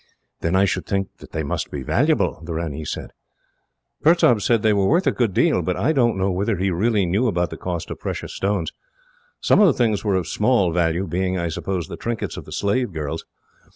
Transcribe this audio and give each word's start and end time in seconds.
"Then 0.39 0.55
I 0.55 0.65
should 0.65 0.87
think 0.87 1.17
that 1.17 1.31
they 1.31 1.43
must 1.43 1.69
be 1.69 1.83
valuable," 1.83 2.41
the 2.43 2.55
ranee 2.55 2.85
said. 2.85 3.11
"Pertaub 4.01 4.41
said 4.41 4.63
they 4.63 4.73
were 4.73 4.87
worth 4.87 5.05
a 5.05 5.11
good 5.11 5.31
deal, 5.31 5.61
but 5.61 5.77
I 5.77 5.93
don't 5.93 6.17
know 6.17 6.31
whether 6.31 6.57
he 6.57 6.71
really 6.71 7.05
knew 7.05 7.27
about 7.27 7.51
the 7.51 7.55
cost 7.57 7.91
of 7.91 7.99
precious 7.99 8.33
stones. 8.33 8.71
Some 9.41 9.59
of 9.59 9.67
the 9.67 9.73
things 9.77 10.03
were 10.03 10.15
of 10.15 10.27
small 10.27 10.71
value, 10.71 11.05
being, 11.05 11.37
I 11.37 11.49
suppose, 11.49 11.87
the 11.87 11.97
trinkets 11.97 12.35
of 12.35 12.45
the 12.45 12.51
slave 12.51 12.91
girls. 12.91 13.27